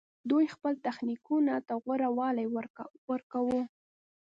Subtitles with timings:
[0.29, 2.45] دوی خپل تخنیکونو ته غوره والی
[3.09, 3.61] ورکاوه